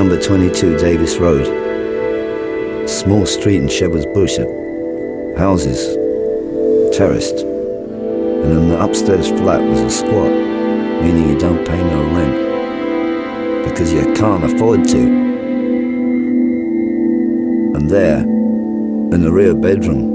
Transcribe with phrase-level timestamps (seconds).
[0.00, 1.44] number 22 Davis Road.
[2.88, 4.38] Small street in Shepherd's Bush.
[5.36, 5.94] Houses,
[6.96, 7.40] terraced.
[7.40, 10.30] And in the upstairs flat was a squat,
[11.02, 13.68] meaning you don't pay no rent.
[13.68, 15.02] Because you can't afford to.
[17.76, 20.08] And there, in the rear bedroom,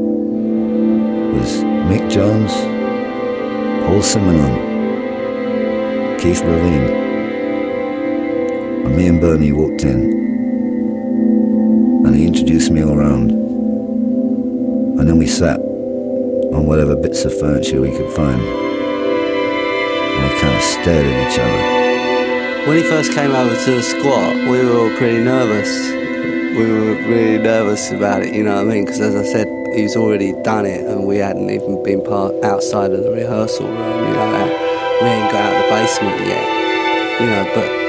[1.38, 2.54] was Mick Jones,
[3.86, 4.56] Paul Simonon,
[6.20, 7.05] Keith Levene.
[8.86, 10.14] And me and Bernie walked in.
[12.06, 13.32] And he introduced me all around.
[13.32, 18.40] And then we sat on whatever bits of furniture we could find.
[18.40, 22.68] And we kind of stared at each other.
[22.68, 25.70] When he first came over to the squat, we were all pretty nervous.
[26.58, 28.86] We were really nervous about it, you know what I mean?
[28.86, 32.92] Because as I said, he's already done it and we hadn't even been part outside
[32.92, 34.46] of the rehearsal room, you know.
[35.02, 37.85] We hadn't got out of the basement yet, you know, but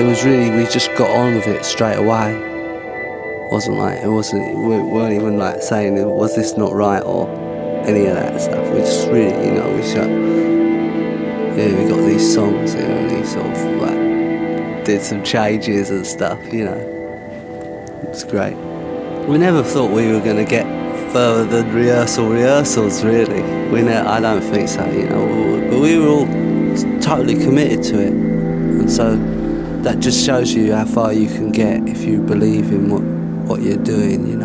[0.00, 2.32] it was really, we just got on with it straight away.
[2.32, 7.28] It wasn't like, it wasn't, we weren't even like saying, was this not right or
[7.86, 8.66] any of that stuff.
[8.72, 10.08] We just really, you know, we shut,
[11.58, 15.90] yeah, we got these songs, you know, and he sort of like did some changes
[15.90, 18.00] and stuff, you know.
[18.02, 18.54] It was great.
[19.26, 20.64] We never thought we were going to get
[21.12, 23.42] further than rehearsal rehearsals, really.
[23.68, 25.68] We ne- I don't think so, you know.
[25.68, 26.26] But we were all
[27.02, 28.12] totally committed to it.
[28.12, 29.39] And so
[29.82, 33.02] that just shows you how far you can get if you believe in what,
[33.48, 34.39] what you're doing, you know.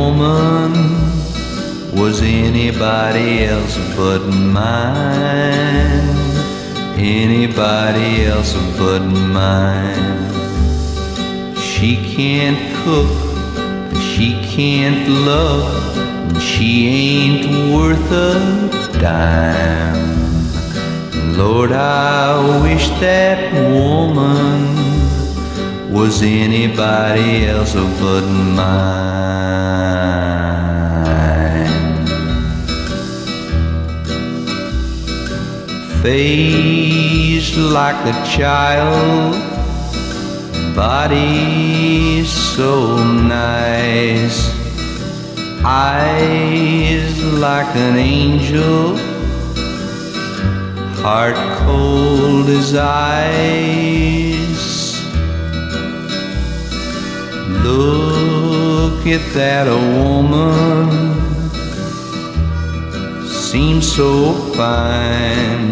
[0.00, 0.72] Woman
[2.00, 4.22] was anybody else but
[4.58, 6.16] mine.
[6.96, 9.02] Anybody else but
[9.38, 10.18] mine.
[11.70, 13.12] She can't cook,
[14.10, 18.34] she can't love, and she ain't worth a
[19.06, 20.00] dime.
[21.40, 23.38] Lord, I wish that
[23.72, 24.60] woman
[25.90, 28.24] was anybody else but
[28.56, 29.10] mine.
[36.00, 39.34] Face like a child,
[40.76, 44.48] body so nice,
[45.64, 48.96] eyes like an angel,
[51.02, 54.19] heart cold as ice.
[57.62, 60.88] Look at that woman,
[63.28, 65.70] seems so fine.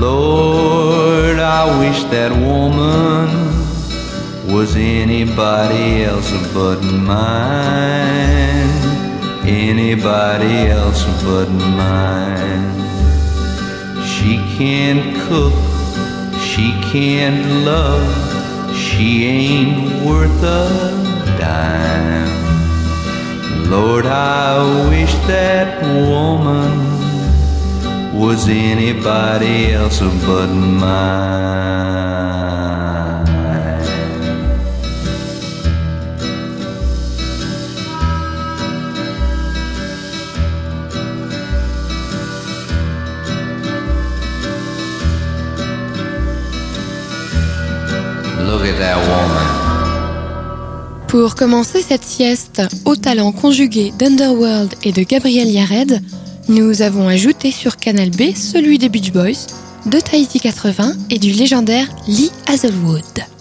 [0.00, 3.52] Lord, I wish that woman
[4.52, 8.42] was anybody else but mine.
[9.44, 12.82] Anybody else but mine.
[14.04, 15.54] She can't cook,
[16.40, 18.31] she can't love,
[19.02, 20.68] she ain't worth a
[21.36, 22.30] dime.
[23.68, 26.70] Lord, I wish that woman
[28.16, 30.50] was anybody else but
[30.82, 32.41] mine.
[51.12, 56.00] Pour commencer cette sieste au talent conjugué d'Underworld et de Gabriel Yared,
[56.48, 59.46] nous avons ajouté sur Canal B celui des Beach Boys,
[59.84, 63.31] de Tahiti 80 et du légendaire Lee Hazelwood.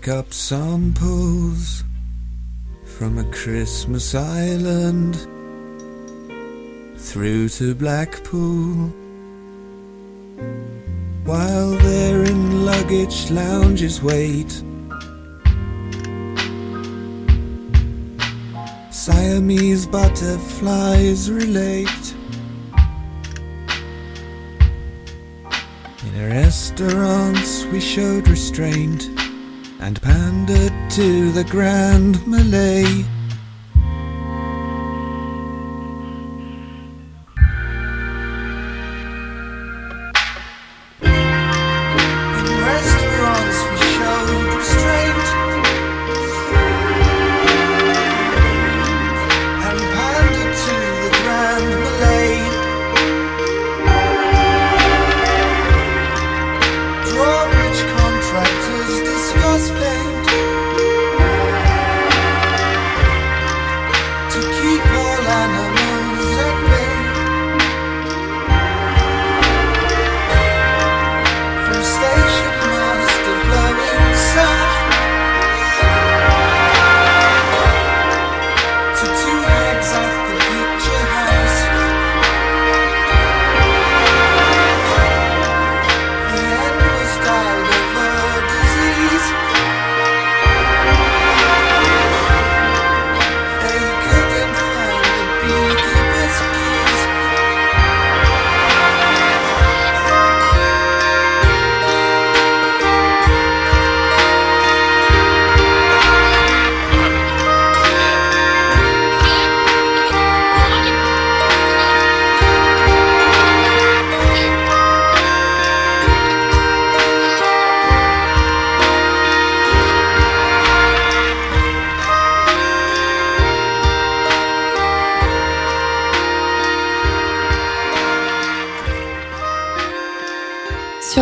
[0.00, 1.84] Pick up samples
[2.84, 5.14] from a Christmas island
[6.96, 8.88] through to Blackpool.
[11.24, 14.50] While they're in luggage lounges wait.
[18.90, 22.14] Siamese butterflies relate.
[26.04, 29.19] In restaurants we showed restraint
[29.80, 33.04] and pandered to the Grand Malay.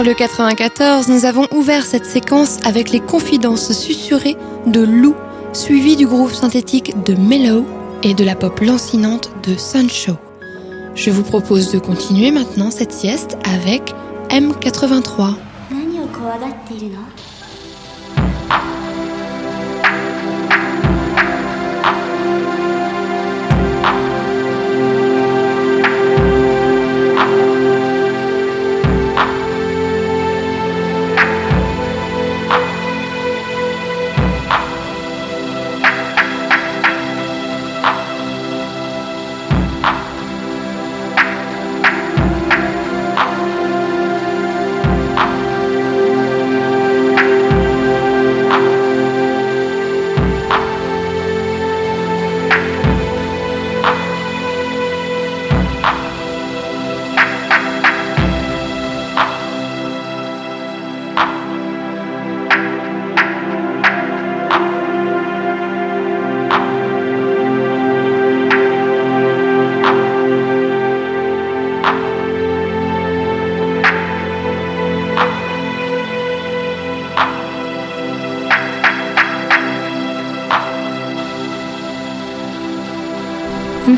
[0.08, 5.14] Le 94, nous avons ouvert cette séquence avec les confidences susurrées de Lou,
[5.52, 7.66] suivies du groove synthétique de Mellow
[8.02, 10.16] et de la pop lancinante de Sunshow.
[10.94, 13.94] Je vous propose de continuer maintenant cette sieste avec
[14.30, 15.34] M83.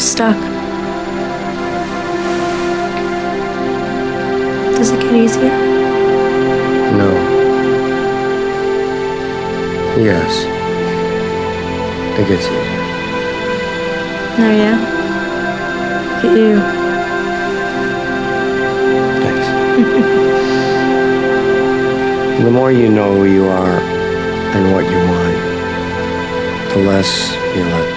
[0.00, 0.34] Stuck.
[4.74, 5.50] Does it get easier?
[6.96, 7.10] No.
[9.98, 10.46] Yes.
[12.18, 12.80] It gets easier.
[14.38, 14.78] Oh, yeah?
[16.16, 16.56] Look at you.
[19.20, 19.46] Thanks.
[22.42, 23.80] the more you know who you are
[24.56, 25.36] and what you want,
[26.72, 27.89] the less you let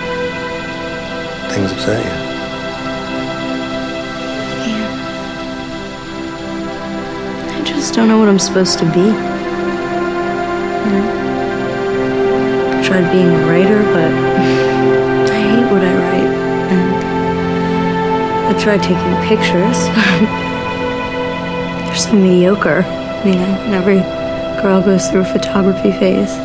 [7.93, 9.01] just don't know what I'm supposed to be.
[9.01, 9.11] You
[10.89, 11.05] know?
[12.73, 14.11] I tried being a writer, but
[15.29, 16.33] I hate what I write.
[16.73, 16.89] And
[18.47, 19.77] I tried taking pictures.
[21.85, 22.83] They're so mediocre,
[23.23, 24.01] you know, and every
[24.63, 26.35] girl goes through a photography phase.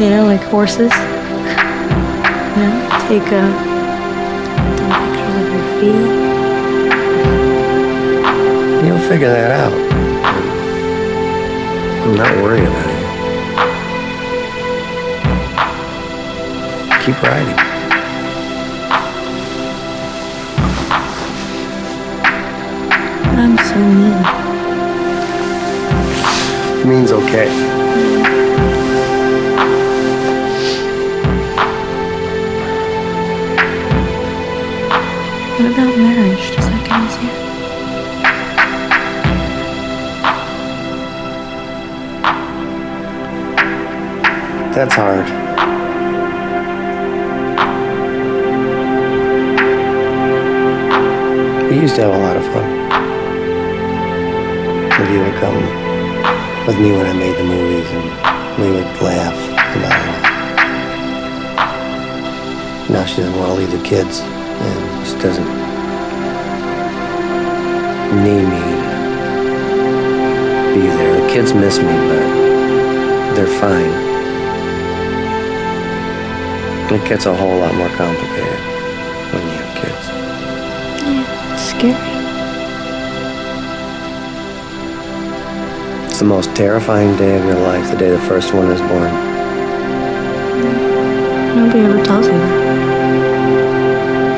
[0.00, 0.92] You know, like horses.
[2.54, 3.50] You know, take uh,
[5.02, 6.10] pictures of your feet.
[8.86, 9.87] You'll figure that out.
[12.08, 12.94] I'm not worrying about it.
[17.04, 17.56] Keep writing.
[23.24, 24.22] But I'm so mean.
[26.88, 27.48] Means okay.
[63.88, 65.48] Kids, and she doesn't
[68.22, 68.92] need me to
[70.74, 71.22] be there.
[71.22, 73.90] The kids miss me, but they're fine.
[76.92, 78.60] It gets a whole lot more complicated
[79.32, 80.04] when you have kids.
[81.08, 82.18] Yeah, It's scary.
[86.10, 89.12] It's the most terrifying day of your life, the day the first one is born.
[91.56, 92.87] Nobody ever tells you that.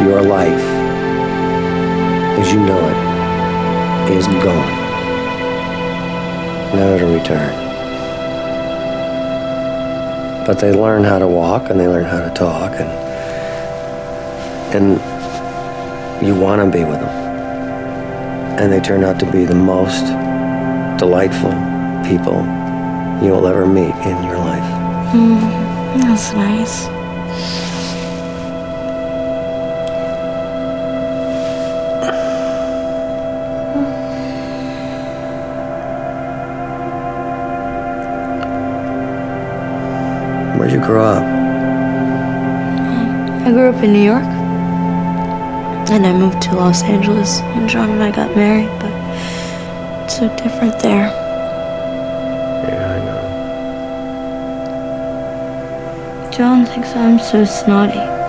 [0.00, 0.64] Your life,
[2.40, 4.80] as you know it, is gone.
[6.74, 7.54] Never to return.
[10.46, 12.88] But they learn how to walk and they learn how to talk and
[14.74, 17.08] and you want to be with them.
[18.58, 20.06] And they turn out to be the most
[20.98, 21.52] delightful
[22.08, 22.38] people
[23.22, 24.64] you will ever meet in your life.
[25.12, 26.99] Mm, that's nice.
[40.60, 41.22] Where'd you grow up?
[43.46, 44.26] I grew up in New York.
[45.88, 48.92] And I moved to Los Angeles when John and I got married, but
[50.04, 51.06] it's so different there.
[52.68, 52.98] Yeah, I
[56.26, 56.30] know.
[56.30, 58.19] John thinks I'm so snotty.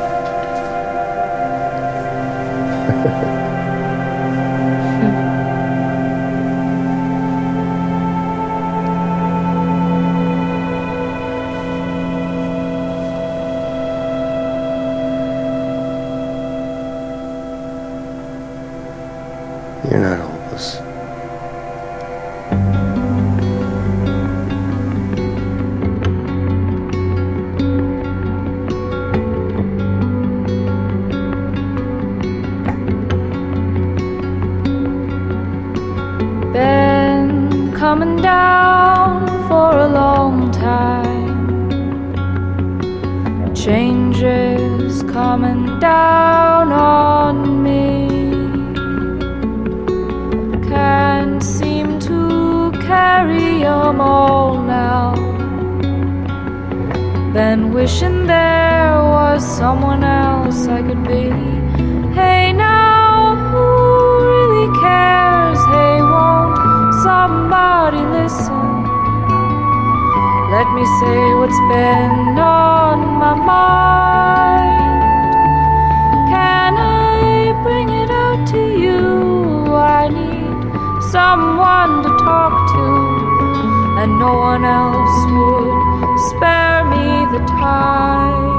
[84.01, 88.49] and no one else would spare me the time.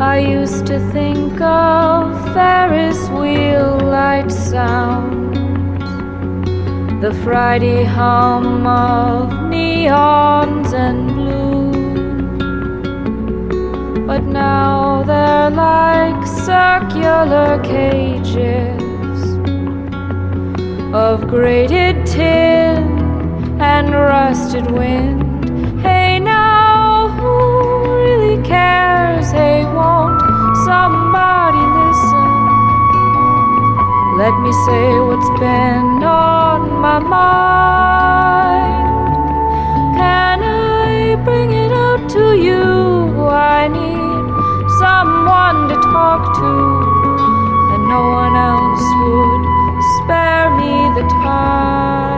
[0.00, 5.11] I used to think of Ferris wheel light sound
[7.02, 11.72] the Friday hum of neons and blue.
[14.06, 19.20] But now they're like circular cages
[20.94, 22.84] of grated tin
[23.60, 25.21] and rusted wind.
[34.22, 38.86] Let me say what's been on my mind.
[39.96, 43.26] Can I bring it out to you?
[43.28, 44.24] I need
[44.78, 46.52] someone to talk to,
[47.74, 49.44] and no one else would
[49.98, 52.11] spare me the time.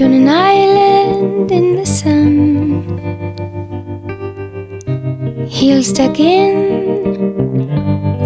[0.00, 2.38] Conceived on an island in the sun.
[5.48, 7.08] Heel stuck in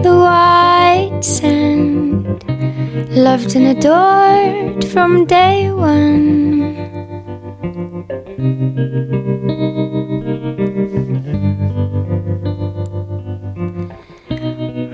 [0.02, 2.44] the white sand,
[3.10, 6.44] loved and adored from day one.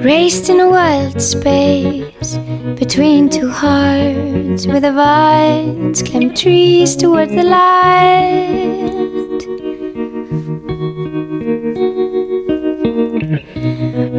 [0.03, 2.00] Raised in a wild space
[2.81, 8.91] between two hearts where the vines climb trees toward the light.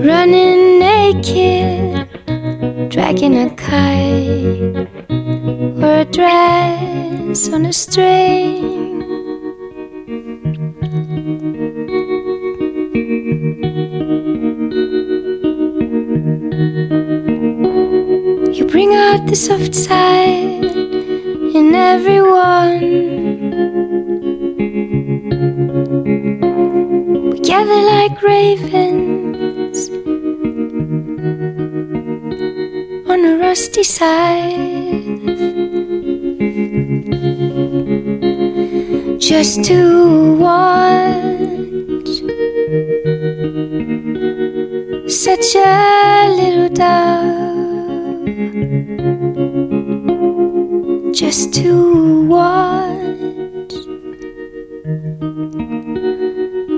[0.08, 2.08] Running naked,
[2.92, 4.88] dragging a kite
[5.84, 8.41] or a dress on a string.
[19.32, 20.66] The soft side
[21.56, 22.82] in everyone.
[27.30, 29.90] We gather like ravens
[33.10, 34.50] on a rusty side.
[39.18, 42.12] Just to watch
[45.10, 47.21] such a little dove
[51.32, 53.72] just to watch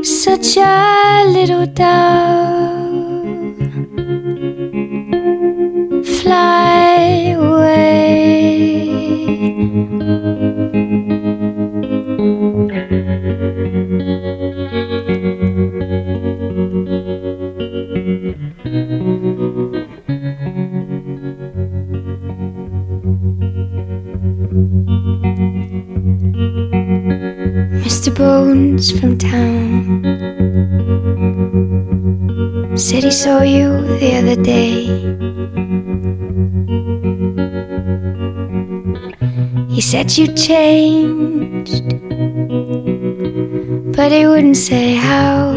[0.05, 2.42] such a little dove
[32.93, 34.85] said he saw you the other day.
[39.73, 41.81] He said you changed,
[43.97, 45.53] but he wouldn't say how.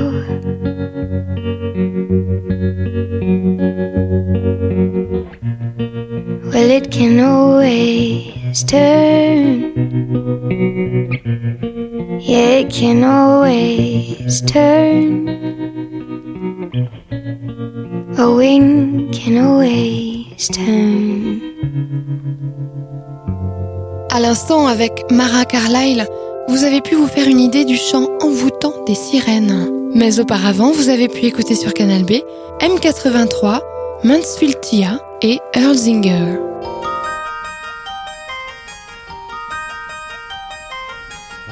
[6.51, 9.75] Well, it can always turn.
[12.19, 15.36] Yeah, it can always turn.
[18.37, 19.09] Always
[20.53, 21.41] turn.
[24.11, 26.07] À l'instant, avec Mara Carlyle,
[26.49, 29.71] vous avez pu vous faire une idée du chant envoûtant des sirènes.
[29.95, 32.17] Mais auparavant, vous avez pu écouter sur Canal B
[32.61, 33.63] M83,
[34.05, 36.39] Mansfield Tia et Earl Zinger.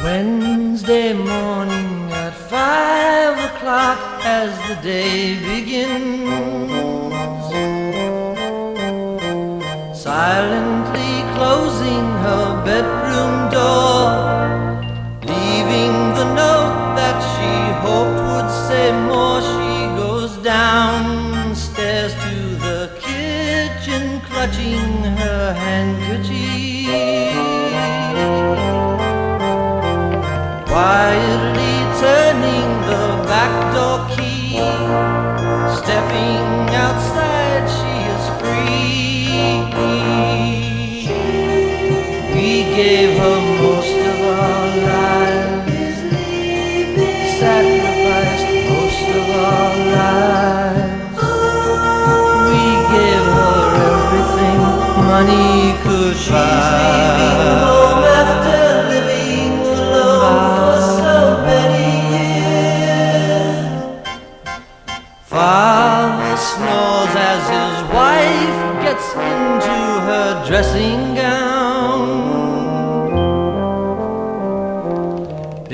[0.04, 5.36] Wednesday morning at five o'clock as the day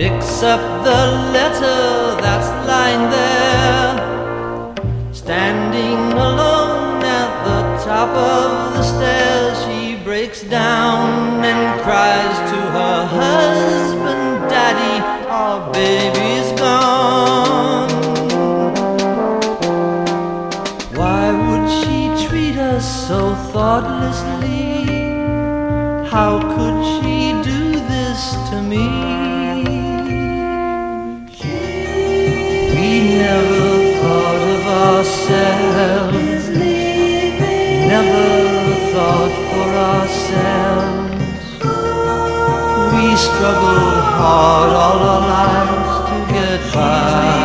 [0.01, 1.03] Picks up the
[1.37, 3.99] letter that's lying there.
[5.13, 13.07] Standing alone at the top of the stairs, she breaks down and cries to her
[13.21, 17.91] husband, Daddy, our baby's gone.
[20.97, 24.87] Why would she treat us so thoughtlessly?
[26.09, 26.70] How could
[43.41, 47.40] struggled hard all our lives to get by.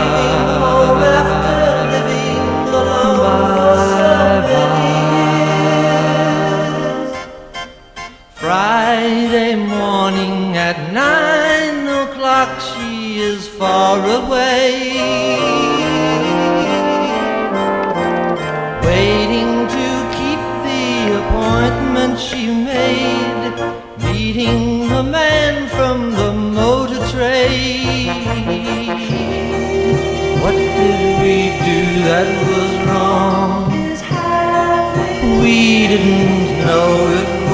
[32.05, 33.71] That was wrong?
[35.41, 37.44] We didn't know it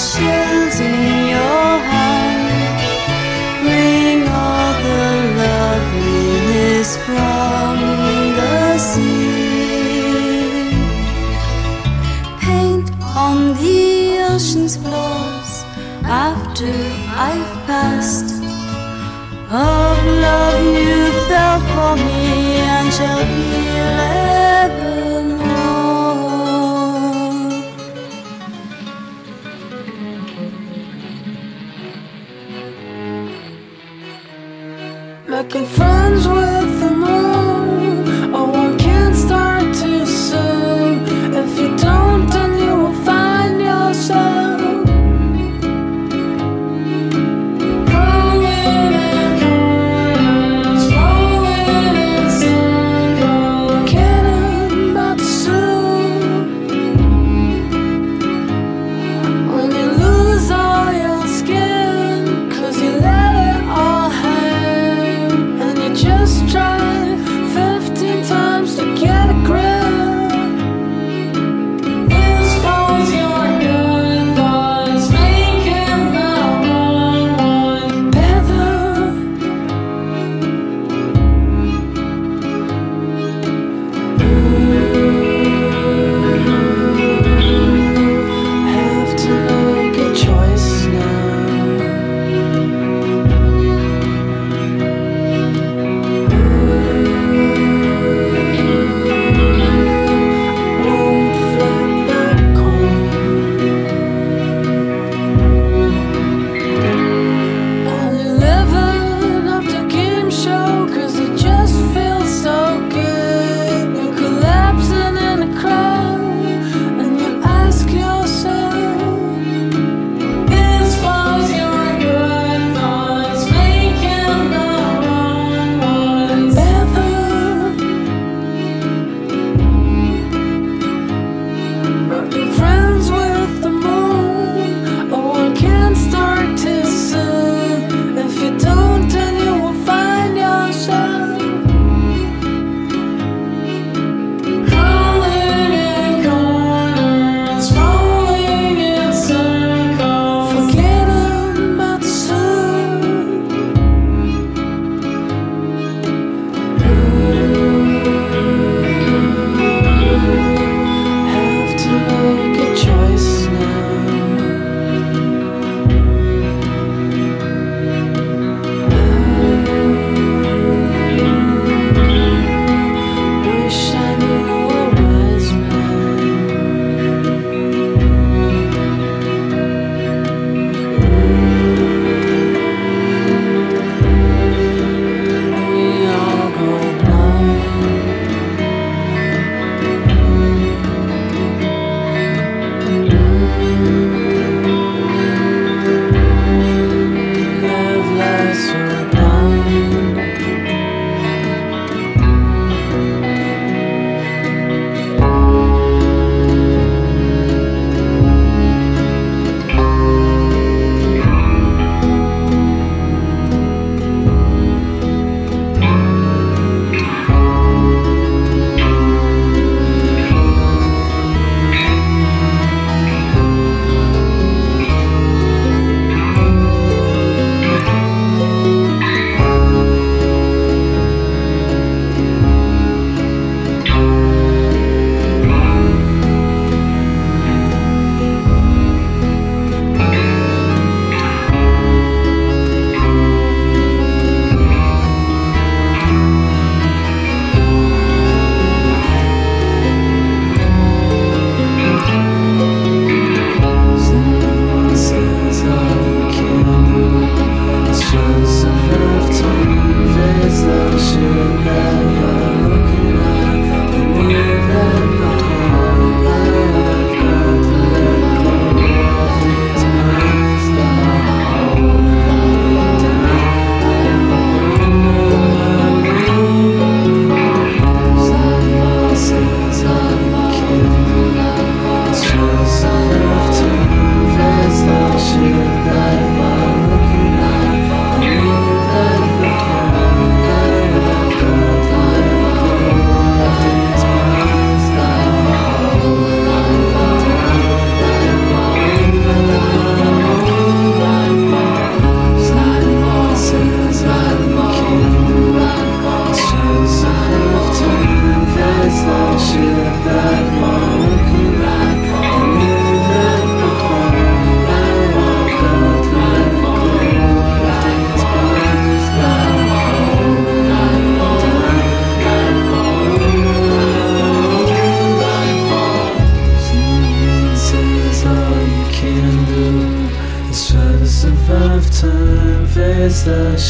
[0.00, 0.49] 谢。
[35.50, 35.89] Friends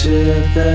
[0.03, 0.69] shit that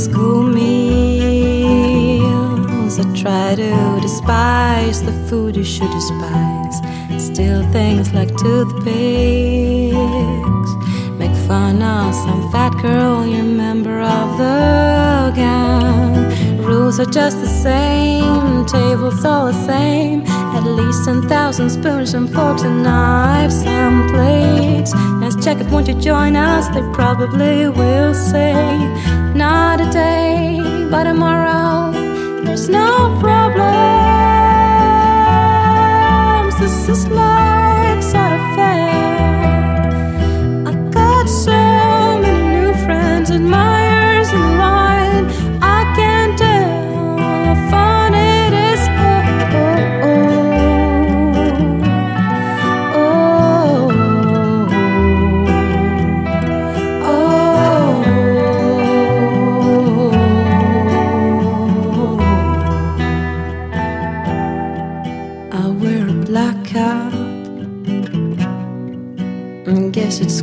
[0.00, 0.64] school meals,
[2.98, 6.76] I try to despise the food you should despise.
[7.18, 8.90] Steal things like toothpicks.
[11.18, 16.30] Make fun of some fat girl, you're a member of the gang.
[16.64, 20.22] Rules are just the same, tables all the same.
[20.56, 24.94] At least 10,000 spoons and forks and knives and plates.
[25.20, 26.68] Let's check it, won't you join us?
[26.68, 28.78] They probably will say,
[29.40, 30.60] Not today,
[30.90, 31.92] but tomorrow.
[32.44, 33.70] There's no problems.
[36.60, 37.49] This is like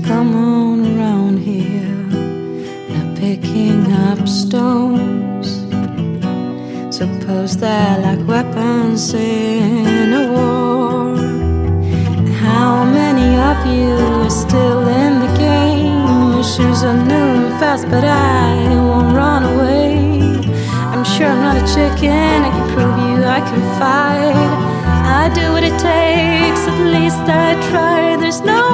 [0.08, 1.96] it's common around here.
[2.90, 5.48] Now picking up stones.
[6.96, 11.16] Suppose they're like weapons in a war.
[12.42, 16.34] How many of you are still in the game?
[16.34, 20.10] Your shoes are new and fast, but I won't run away.
[20.94, 22.44] I'm sure I'm not a chicken.
[22.48, 24.52] I can prove you I can fight.
[25.20, 26.62] I do what it takes.
[26.72, 28.16] At least I try.
[28.18, 28.67] There's no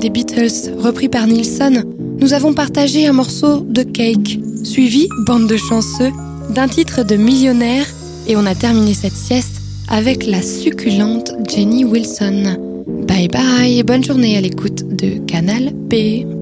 [0.00, 1.82] Des Beatles, repris par Nilsson,
[2.20, 6.12] nous avons partagé un morceau de Cake, suivi, bande de chanceux,
[6.50, 7.86] d'un titre de Millionnaire,
[8.28, 12.84] et on a terminé cette sieste avec la succulente Jenny Wilson.
[13.08, 16.37] Bye bye et bonne journée à l'écoute de Canal B.